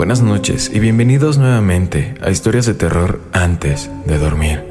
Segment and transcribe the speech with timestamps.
[0.00, 4.64] Buenas noches y bienvenidos nuevamente a Historias de Terror antes de dormir.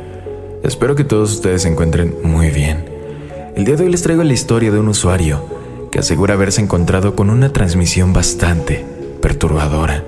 [0.63, 2.85] Espero que todos ustedes se encuentren muy bien.
[3.55, 5.45] El día de hoy les traigo la historia de un usuario
[5.91, 8.83] que asegura haberse encontrado con una transmisión bastante
[9.21, 10.03] perturbadora.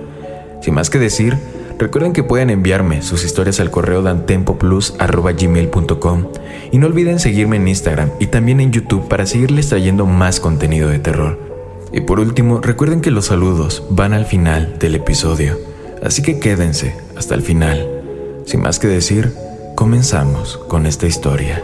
[0.64, 1.38] Sin más que decir,
[1.78, 6.26] recuerden que pueden enviarme sus historias al correo dantempoplus.gmail.com
[6.72, 10.90] y no olviden seguirme en Instagram y también en YouTube para seguirles trayendo más contenido
[10.90, 11.51] de terror.
[11.94, 15.60] Y por último, recuerden que los saludos van al final del episodio,
[16.02, 17.86] así que quédense hasta el final.
[18.46, 19.34] Sin más que decir,
[19.76, 21.62] comenzamos con esta historia.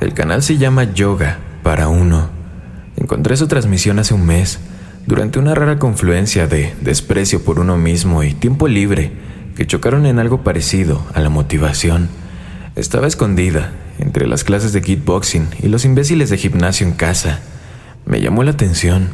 [0.00, 2.28] El canal se llama Yoga para uno.
[2.96, 4.60] Encontré su transmisión hace un mes,
[5.06, 9.12] durante una rara confluencia de desprecio por uno mismo y tiempo libre
[9.56, 12.08] que chocaron en algo parecido a la motivación.
[12.76, 17.40] Estaba escondida entre las clases de kickboxing y los imbéciles de gimnasio en casa
[18.06, 19.08] me llamó la atención.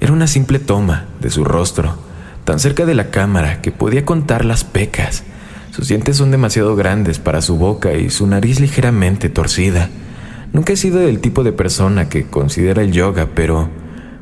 [0.00, 1.96] Era una simple toma de su rostro,
[2.44, 5.24] tan cerca de la cámara que podía contar las pecas.
[5.70, 9.90] Sus dientes son demasiado grandes para su boca y su nariz ligeramente torcida.
[10.52, 13.70] Nunca he sido del tipo de persona que considera el yoga, pero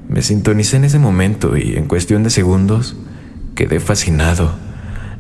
[0.09, 2.97] me sintonicé en ese momento y en cuestión de segundos
[3.55, 4.53] quedé fascinado.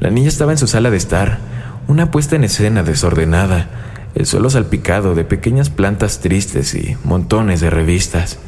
[0.00, 1.38] La niña estaba en su sala de estar,
[1.86, 3.68] una puesta en escena desordenada,
[4.14, 8.38] el suelo salpicado de pequeñas plantas tristes y montones de revistas.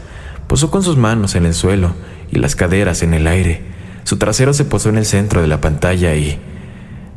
[0.49, 1.95] Posó con sus manos en el suelo
[2.31, 3.63] y las caderas en el aire.
[4.05, 6.39] Su trasero se posó en el centro de la pantalla y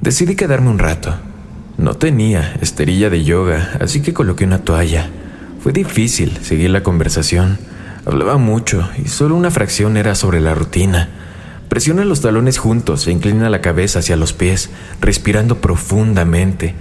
[0.01, 1.15] decidí quedarme un rato.
[1.77, 5.09] No tenía esterilla de yoga, así que coloqué una toalla.
[5.61, 7.59] Fue difícil seguir la conversación.
[8.05, 11.09] Hablaba mucho y solo una fracción era sobre la rutina.
[11.69, 14.69] Presiona los talones juntos e inclina la cabeza hacia los pies,
[15.01, 16.73] respirando profundamente.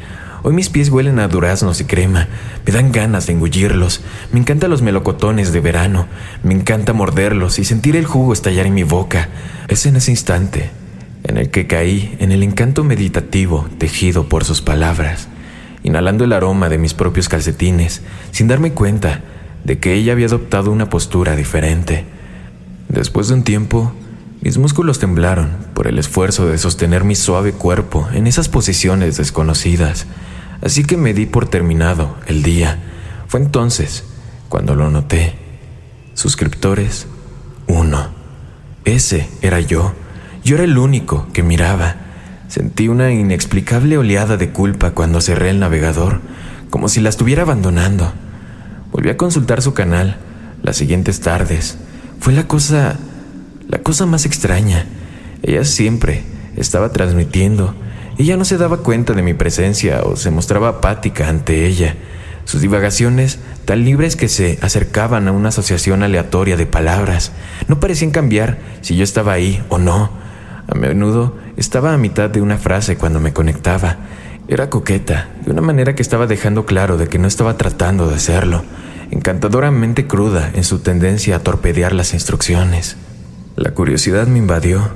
[0.48, 2.28] Hoy mis pies huelen a duraznos y crema.
[2.64, 4.02] Me dan ganas de engullirlos.
[4.30, 6.06] Me encantan los melocotones de verano.
[6.44, 9.28] Me encanta morderlos y sentir el jugo estallar en mi boca.
[9.66, 10.70] Es en ese instante
[11.24, 15.26] en el que caí en el encanto meditativo tejido por sus palabras,
[15.82, 19.22] inhalando el aroma de mis propios calcetines, sin darme cuenta
[19.64, 22.04] de que ella había adoptado una postura diferente.
[22.88, 23.92] Después de un tiempo,
[24.42, 30.06] mis músculos temblaron por el esfuerzo de sostener mi suave cuerpo en esas posiciones desconocidas
[30.62, 32.78] así que me di por terminado el día.
[33.28, 34.04] Fue entonces
[34.48, 35.34] cuando lo noté.
[36.14, 37.06] Suscriptores,
[37.66, 38.08] uno.
[38.84, 39.92] Ese era yo.
[40.44, 41.96] Yo era el único que miraba.
[42.48, 46.20] Sentí una inexplicable oleada de culpa cuando cerré el navegador,
[46.70, 48.12] como si la estuviera abandonando.
[48.92, 50.18] Volví a consultar su canal
[50.62, 51.78] las siguientes tardes.
[52.20, 52.96] Fue la cosa...
[53.68, 54.86] la cosa más extraña.
[55.42, 56.22] Ella siempre
[56.56, 57.74] estaba transmitiendo
[58.18, 61.96] ella no se daba cuenta de mi presencia o se mostraba apática ante ella.
[62.44, 67.32] Sus divagaciones, tan libres que se acercaban a una asociación aleatoria de palabras,
[67.68, 70.10] no parecían cambiar si yo estaba ahí o no.
[70.68, 73.96] A menudo estaba a mitad de una frase cuando me conectaba.
[74.48, 78.14] Era coqueta, de una manera que estaba dejando claro de que no estaba tratando de
[78.14, 78.64] hacerlo,
[79.10, 82.96] encantadoramente cruda en su tendencia a torpedear las instrucciones.
[83.56, 84.90] La curiosidad me invadió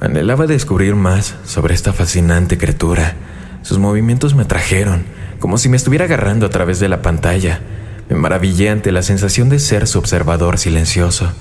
[0.00, 3.16] Anhelaba descubrir más sobre esta fascinante criatura.
[3.62, 5.02] Sus movimientos me atrajeron,
[5.40, 7.60] como si me estuviera agarrando a través de la pantalla.
[8.08, 11.32] Me maravillé ante la sensación de ser su observador silencioso.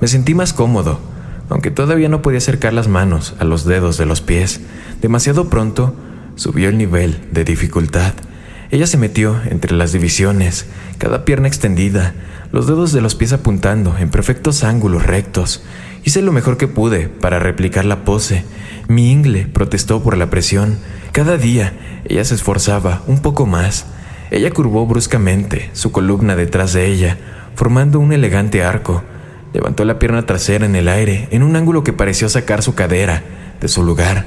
[0.00, 0.98] Me sentí más cómodo,
[1.50, 4.62] aunque todavía no podía acercar las manos a los dedos de los pies.
[5.02, 5.94] Demasiado pronto
[6.36, 8.14] subió el nivel de dificultad.
[8.70, 10.64] Ella se metió entre las divisiones,
[10.96, 12.14] cada pierna extendida,
[12.50, 15.62] los dedos de los pies apuntando en perfectos ángulos rectos,
[16.04, 18.44] Hice lo mejor que pude para replicar la pose.
[18.88, 20.78] Mi ingle protestó por la presión.
[21.12, 21.72] Cada día
[22.04, 23.86] ella se esforzaba un poco más.
[24.30, 27.18] Ella curvó bruscamente su columna detrás de ella,
[27.54, 29.02] formando un elegante arco.
[29.52, 33.22] Levantó la pierna trasera en el aire, en un ángulo que pareció sacar su cadera
[33.60, 34.24] de su lugar.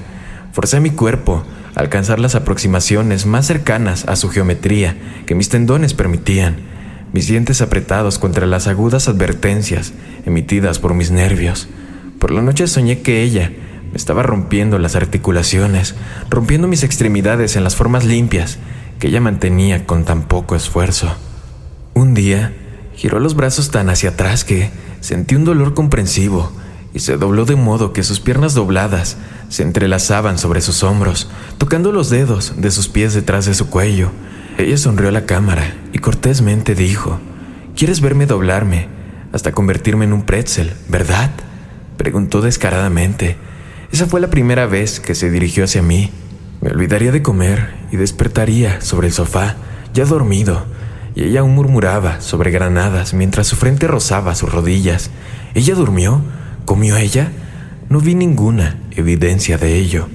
[0.51, 1.43] Forcé mi cuerpo
[1.75, 4.95] a alcanzar las aproximaciones más cercanas a su geometría
[5.25, 6.57] que mis tendones permitían,
[7.13, 9.93] mis dientes apretados contra las agudas advertencias
[10.25, 11.69] emitidas por mis nervios.
[12.19, 13.51] Por la noche soñé que ella
[13.91, 15.93] me estaba rompiendo las articulaciones,
[16.29, 18.57] rompiendo mis extremidades en las formas limpias
[18.99, 21.15] que ella mantenía con tan poco esfuerzo.
[21.93, 22.53] Un día,
[22.95, 26.51] giró los brazos tan hacia atrás que sentí un dolor comprensivo
[26.93, 29.17] y se dobló de modo que sus piernas dobladas
[29.49, 31.29] se entrelazaban sobre sus hombros,
[31.59, 34.11] tocando los dedos de sus pies detrás de su cuello.
[34.57, 37.19] Ella sonrió a la cámara y cortésmente dijo,
[37.75, 38.87] ¿Quieres verme doblarme
[39.31, 41.31] hasta convertirme en un pretzel, verdad?
[41.97, 43.35] Preguntó descaradamente.
[43.91, 46.11] Esa fue la primera vez que se dirigió hacia mí.
[46.61, 49.55] Me olvidaría de comer y despertaría sobre el sofá,
[49.93, 50.65] ya dormido,
[51.15, 55.09] y ella aún murmuraba sobre granadas mientras su frente rozaba sus rodillas.
[55.55, 56.21] ¿Ella durmió?
[56.65, 57.31] ¿Comió ella?
[57.89, 60.07] No vi ninguna evidencia de ello.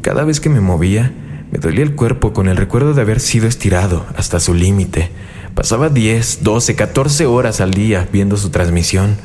[0.00, 1.12] Cada vez que me movía,
[1.52, 5.10] me dolía el cuerpo con el recuerdo de haber sido estirado hasta su límite.
[5.54, 9.18] Pasaba 10, 12, 14 horas al día viendo su transmisión.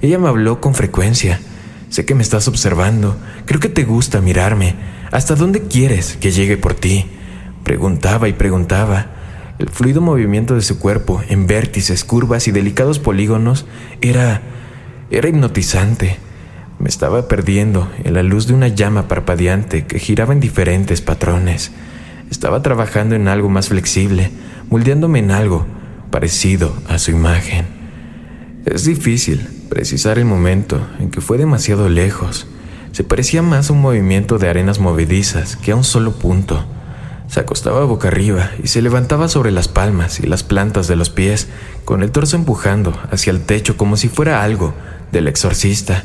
[0.00, 1.40] Ella me habló con frecuencia.
[1.88, 3.16] Sé que me estás observando.
[3.46, 4.76] Creo que te gusta mirarme.
[5.10, 7.06] ¿Hasta dónde quieres que llegue por ti?
[7.64, 9.06] Preguntaba y preguntaba.
[9.58, 13.66] El fluido movimiento de su cuerpo, en vértices, curvas y delicados polígonos,
[14.00, 14.40] era...
[15.10, 16.16] era hipnotizante.
[16.82, 21.70] Me estaba perdiendo en la luz de una llama parpadeante que giraba en diferentes patrones.
[22.28, 24.32] Estaba trabajando en algo más flexible,
[24.68, 25.64] moldeándome en algo
[26.10, 27.66] parecido a su imagen.
[28.66, 32.48] Es difícil precisar el momento en que fue demasiado lejos.
[32.90, 36.64] Se parecía más a un movimiento de arenas movedizas que a un solo punto.
[37.28, 41.10] Se acostaba boca arriba y se levantaba sobre las palmas y las plantas de los
[41.10, 41.46] pies,
[41.84, 44.74] con el torso empujando hacia el techo como si fuera algo
[45.12, 46.02] del exorcista.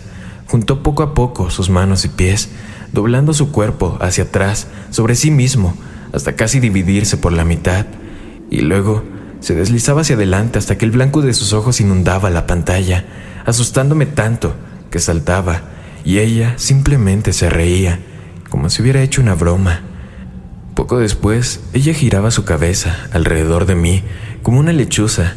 [0.48, 2.50] Juntó poco a poco sus manos y pies,
[2.94, 5.76] doblando su cuerpo hacia atrás sobre sí mismo
[6.14, 7.86] hasta casi dividirse por la mitad,
[8.50, 9.04] y luego
[9.40, 13.06] se deslizaba hacia adelante hasta que el blanco de sus ojos inundaba la pantalla,
[13.46, 14.56] asustándome tanto
[14.90, 15.62] que saltaba,
[16.06, 18.00] y ella simplemente se reía,
[18.50, 19.82] como si hubiera hecho una broma.
[20.74, 24.04] Poco después, ella giraba su cabeza alrededor de mí
[24.44, 25.34] como una lechuza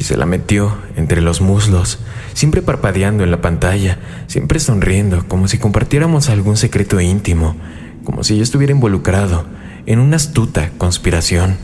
[0.00, 2.00] y se la metió entre los muslos,
[2.32, 7.54] siempre parpadeando en la pantalla, siempre sonriendo, como si compartiéramos algún secreto íntimo,
[8.02, 9.44] como si yo estuviera involucrado
[9.86, 11.58] en una astuta conspiración.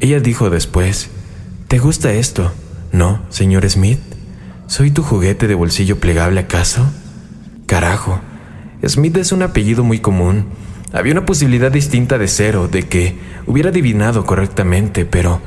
[0.00, 1.10] Ella dijo después,
[1.68, 2.52] ¿Te gusta esto?
[2.92, 4.00] No, señor Smith.
[4.68, 6.88] ¿Soy tu juguete de bolsillo plegable acaso?
[7.66, 8.20] Carajo.
[8.86, 10.46] Smith es un apellido muy común
[10.92, 15.40] había una posibilidad distinta de cero, de que hubiera adivinado correctamente, pero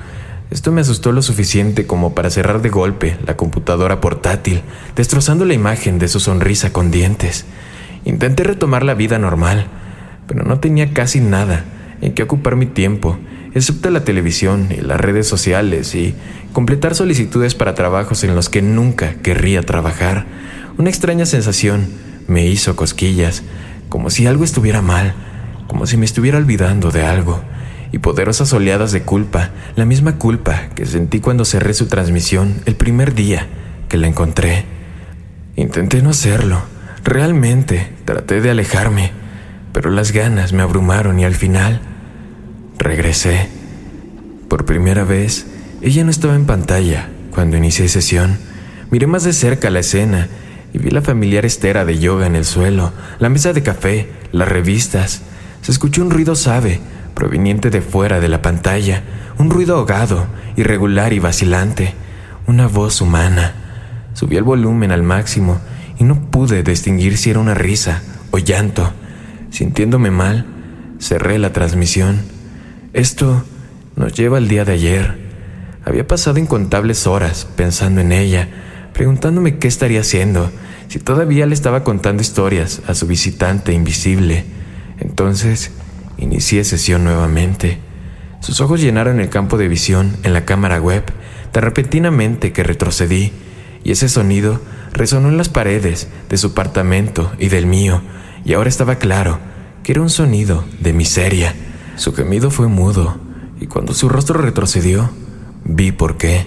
[0.51, 4.62] esto me asustó lo suficiente como para cerrar de golpe la computadora portátil,
[4.95, 7.45] destrozando la imagen de su sonrisa con dientes.
[8.06, 9.68] Intenté retomar la vida normal,
[10.27, 11.65] pero no tenía casi nada
[12.01, 13.18] en que ocupar mi tiempo,
[13.53, 16.13] excepto la televisión y las redes sociales y
[16.53, 20.25] completar solicitudes para trabajos en los que nunca querría trabajar.
[20.77, 21.88] Una extraña sensación
[22.27, 23.44] me hizo cosquillas,
[23.89, 25.13] como si algo estuviera mal
[25.68, 27.41] como si me estuviera olvidando de algo,
[27.91, 32.75] y poderosas oleadas de culpa, la misma culpa que sentí cuando cerré su transmisión el
[32.75, 33.47] primer día
[33.89, 34.65] que la encontré.
[35.55, 36.61] Intenté no hacerlo,
[37.03, 39.11] realmente traté de alejarme,
[39.71, 41.81] pero las ganas me abrumaron y al final
[42.77, 43.50] regresé.
[44.50, 45.48] Por primera vez,
[45.81, 48.38] ella no estaba en pantalla cuando inicié sesión.
[48.91, 50.27] Miré más de cerca la escena
[50.74, 54.48] y vi la familiar estera de yoga en el suelo, la mesa de café, las
[54.48, 55.21] revistas,
[55.62, 56.79] se escuchó un ruido suave,
[57.15, 59.01] proveniente de fuera de la pantalla,
[59.39, 61.95] un ruido ahogado, irregular y vacilante,
[62.45, 63.55] una voz humana.
[64.13, 65.60] Subí el volumen al máximo
[65.98, 68.93] y no pude distinguir si era una risa o llanto.
[69.50, 70.45] Sintiéndome mal,
[71.00, 72.22] cerré la transmisión.
[72.93, 73.43] Esto
[73.95, 75.25] nos lleva al día de ayer.
[75.86, 78.50] Había pasado incontables horas pensando en ella,
[78.93, 80.51] preguntándome qué estaría haciendo,
[80.88, 84.45] si todavía le estaba contando historias a su visitante invisible.
[85.00, 85.72] Entonces,
[86.17, 87.79] inicié sesión nuevamente.
[88.39, 91.03] Sus ojos llenaron el campo de visión en la cámara web
[91.51, 93.31] tan repentinamente que retrocedí,
[93.84, 94.60] y ese sonido
[94.93, 98.01] resonó en las paredes de su apartamento y del mío,
[98.43, 99.39] y ahora estaba claro
[99.84, 101.55] que era un sonido de miseria.
[101.95, 103.17] Su gemido fue mudo,
[103.60, 105.10] y cuando su rostro retrocedió,
[105.63, 106.45] vi por qué.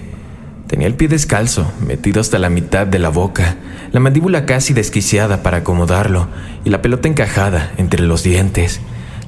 [0.67, 3.57] Tenía el pie descalzo, metido hasta la mitad de la boca,
[3.91, 6.27] la mandíbula casi desquiciada para acomodarlo
[6.63, 8.79] y la pelota encajada entre los dientes.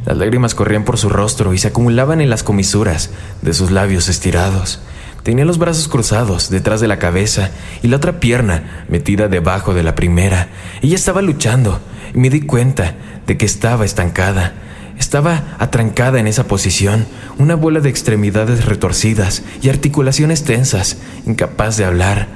[0.06, 4.10] Las lágrimas corrían por su rostro y se acumulaban en las comisuras de sus labios
[4.10, 4.82] estirados.
[5.24, 7.52] Tenía los brazos cruzados detrás de la cabeza
[7.84, 10.48] y la otra pierna metida debajo de la primera.
[10.82, 11.80] Ella estaba luchando
[12.16, 12.96] y me di cuenta
[13.28, 14.54] de que estaba estancada.
[14.98, 17.06] Estaba atrancada en esa posición,
[17.38, 22.28] una bola de extremidades retorcidas y articulaciones tensas, incapaz de hablar.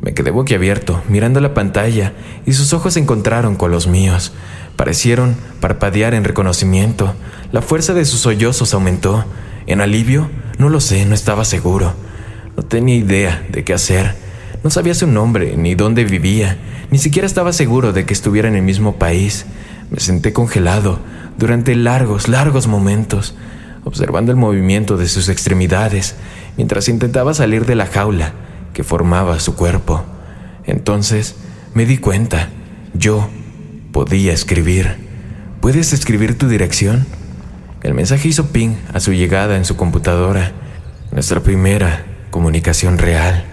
[0.00, 2.14] Me quedé boquiabierto, mirando la pantalla,
[2.46, 4.32] y sus ojos se encontraron con los míos.
[4.80, 7.14] Parecieron parpadear en reconocimiento.
[7.52, 9.26] La fuerza de sus sollozos aumentó.
[9.66, 10.30] ¿En alivio?
[10.56, 11.92] No lo sé, no estaba seguro.
[12.56, 14.14] No tenía idea de qué hacer.
[14.64, 16.56] No sabía su nombre, ni dónde vivía.
[16.90, 19.44] Ni siquiera estaba seguro de que estuviera en el mismo país.
[19.90, 20.98] Me senté congelado
[21.36, 23.34] durante largos, largos momentos,
[23.84, 26.14] observando el movimiento de sus extremidades
[26.56, 28.32] mientras intentaba salir de la jaula
[28.72, 30.02] que formaba su cuerpo.
[30.64, 31.34] Entonces
[31.74, 32.48] me di cuenta,
[32.94, 33.28] yo
[33.92, 34.96] podía escribir.
[35.60, 37.06] ¿Puedes escribir tu dirección?
[37.82, 40.52] El mensaje hizo ping a su llegada en su computadora,
[41.12, 43.44] nuestra primera comunicación real.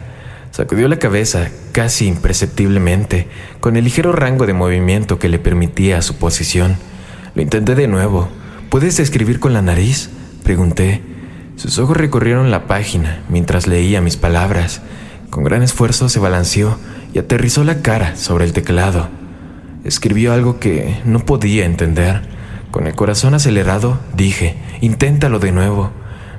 [0.52, 3.28] Sacudió la cabeza casi imperceptiblemente,
[3.60, 6.78] con el ligero rango de movimiento que le permitía su posición.
[7.36, 8.30] Lo intenté de nuevo.
[8.70, 10.10] ¿Puedes escribir con la nariz?
[10.44, 11.02] Pregunté.
[11.56, 14.82] Sus ojos recorrieron la página mientras leía mis palabras.
[15.30, 16.78] Con gran esfuerzo se balanceó
[17.14, 19.10] y aterrizó la cara sobre el teclado.
[19.88, 22.20] Escribió algo que no podía entender.
[22.72, 25.92] Con el corazón acelerado, dije, inténtalo de nuevo.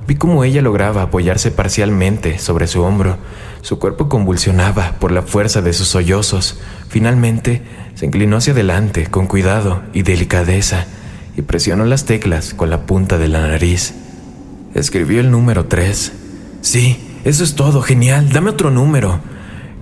[0.06, 3.16] Vi cómo ella lograba apoyarse parcialmente sobre su hombro.
[3.62, 6.60] Su cuerpo convulsionaba por la fuerza de sus sollozos.
[6.90, 7.62] Finalmente,
[7.94, 10.84] se inclinó hacia adelante con cuidado y delicadeza
[11.34, 13.94] y presionó las teclas con la punta de la nariz.
[14.74, 16.12] Escribió el número 3.
[16.60, 19.20] Sí, eso es todo, genial, dame otro número.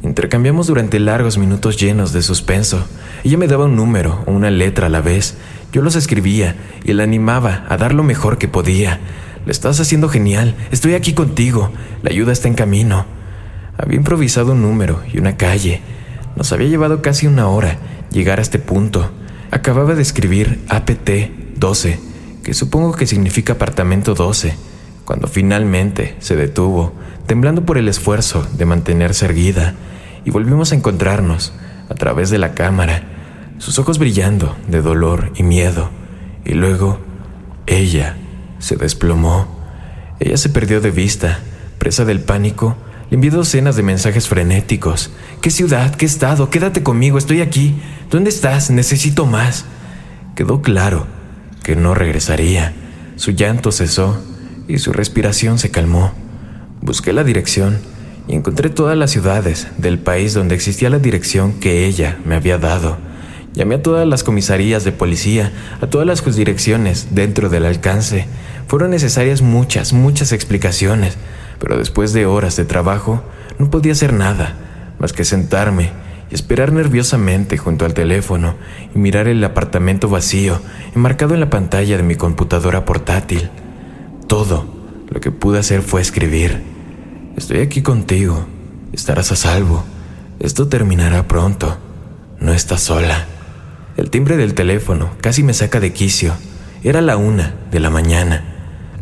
[0.07, 2.87] Intercambiamos durante largos minutos llenos de suspenso.
[3.25, 5.37] Ella me daba un número o una letra a la vez.
[5.73, 9.01] Yo los escribía y la animaba a dar lo mejor que podía.
[9.45, 11.73] Lo estás haciendo genial, estoy aquí contigo,
[12.03, 13.05] la ayuda está en camino.
[13.77, 15.83] Había improvisado un número y una calle.
[16.37, 17.77] Nos había llevado casi una hora
[18.13, 19.11] llegar a este punto.
[19.51, 21.11] Acababa de escribir APT
[21.57, 21.99] 12,
[22.45, 24.55] que supongo que significa apartamento 12,
[25.05, 26.95] cuando finalmente se detuvo
[27.26, 29.75] temblando por el esfuerzo de mantenerse erguida,
[30.25, 31.52] y volvimos a encontrarnos
[31.88, 33.02] a través de la cámara,
[33.59, 35.90] sus ojos brillando de dolor y miedo,
[36.45, 37.00] y luego
[37.66, 38.16] ella
[38.59, 39.49] se desplomó.
[40.18, 41.40] Ella se perdió de vista,
[41.78, 42.76] presa del pánico,
[43.11, 45.11] le envié docenas de mensajes frenéticos.
[45.40, 45.95] ¿Qué ciudad?
[45.95, 46.50] ¿Qué estado?
[46.50, 47.80] Quédate conmigo, estoy aquí.
[48.11, 48.71] ¿Dónde estás?
[48.71, 49.64] Necesito más.
[50.35, 51.06] Quedó claro
[51.62, 52.75] que no regresaría.
[53.16, 54.21] Su llanto cesó
[54.66, 56.12] y su respiración se calmó.
[56.87, 57.78] Busqué la dirección
[58.28, 62.59] y encontré todas las ciudades del país donde existía la dirección que ella me había
[62.59, 62.97] dado.
[63.55, 65.50] Llamé a todas las comisarías de policía,
[65.81, 68.26] a todas las direcciones dentro del alcance.
[68.69, 71.19] Fueron necesarias muchas, muchas explicaciones,
[71.59, 73.25] pero después de horas de trabajo
[73.59, 74.55] no podía hacer nada
[75.00, 75.90] más que sentarme
[76.31, 78.55] y esperar nerviosamente junto al teléfono
[78.95, 80.61] y mirar el apartamento vacío
[80.95, 83.50] enmarcado en la pantalla de mi computadora portátil.
[84.28, 84.73] Todo
[85.11, 86.75] lo que pude hacer fue escribir.
[87.37, 88.47] Estoy aquí contigo.
[88.95, 89.85] Estarás a salvo.
[90.40, 91.76] Esto terminará pronto.
[92.40, 93.26] No estás sola.
[93.99, 96.33] El timbre del teléfono casi me saca de quicio.
[96.83, 98.43] Era la una de la mañana.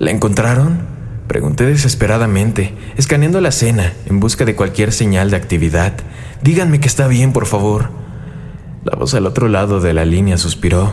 [0.00, 0.80] ¿La encontraron?
[1.28, 5.94] Pregunté desesperadamente, escaneando la cena en busca de cualquier señal de actividad.
[6.42, 7.90] Díganme que está bien, por favor.
[8.84, 10.92] La voz al otro lado de la línea suspiró,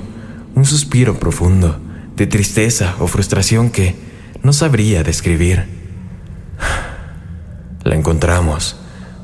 [0.53, 1.79] un suspiro profundo,
[2.15, 3.95] de tristeza o frustración que
[4.43, 5.80] no sabría describir.
[7.83, 8.77] La encontramos,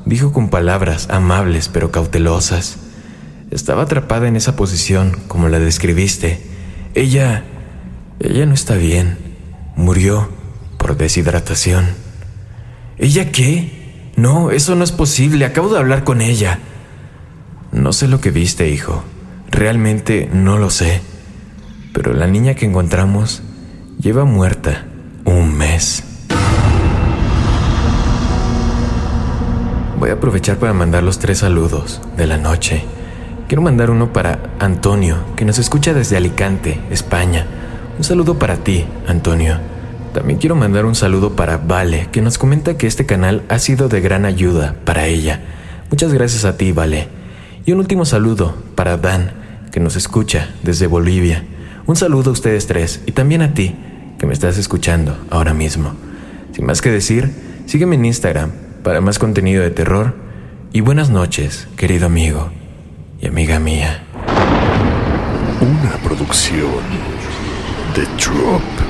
[0.04, 2.78] dijo con palabras amables pero cautelosas.
[3.50, 6.42] Estaba atrapada en esa posición como la describiste.
[6.94, 7.44] Ella...
[8.20, 9.16] ella no está bien.
[9.76, 10.28] Murió
[10.76, 11.86] por deshidratación.
[12.98, 14.12] ¿Ella qué?
[14.16, 15.44] No, eso no es posible.
[15.44, 16.58] Acabo de hablar con ella.
[17.72, 19.04] No sé lo que viste, hijo.
[19.50, 21.00] Realmente no lo sé.
[21.92, 23.42] Pero la niña que encontramos
[23.98, 24.86] lleva muerta
[25.24, 26.07] un mes.
[30.08, 32.82] Voy a aprovechar para mandar los tres saludos de la noche.
[33.46, 37.44] Quiero mandar uno para Antonio, que nos escucha desde Alicante, España.
[37.98, 39.58] Un saludo para ti, Antonio.
[40.14, 43.90] También quiero mandar un saludo para Vale, que nos comenta que este canal ha sido
[43.90, 45.42] de gran ayuda para ella.
[45.90, 47.08] Muchas gracias a ti, Vale.
[47.66, 49.32] Y un último saludo para Dan,
[49.72, 51.44] que nos escucha desde Bolivia.
[51.84, 53.76] Un saludo a ustedes tres y también a ti,
[54.18, 55.92] que me estás escuchando ahora mismo.
[56.52, 57.30] Sin más que decir,
[57.66, 60.14] sígueme en Instagram para más contenido de terror.
[60.72, 62.50] Y buenas noches, querido amigo
[63.20, 64.04] y amiga mía.
[65.60, 66.82] Una producción
[67.94, 68.87] de Drop.